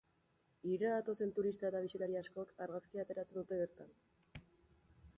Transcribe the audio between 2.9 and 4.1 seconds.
ateratzen dute bertan.